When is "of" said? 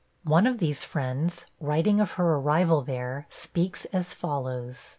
0.47-0.57, 2.01-2.13